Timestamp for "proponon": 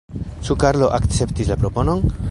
1.65-2.03